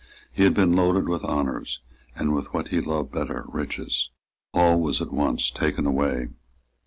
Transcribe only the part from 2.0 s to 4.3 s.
and with what he loved better, riches.